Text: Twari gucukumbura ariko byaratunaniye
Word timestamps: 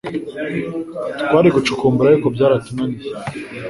Twari 1.21 1.47
gucukumbura 1.55 2.07
ariko 2.09 2.27
byaratunaniye 2.35 3.09